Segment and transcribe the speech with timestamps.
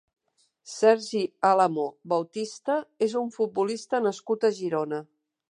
[0.75, 5.05] Sergi Álamo Bautista és un futbolista nascut a Girona.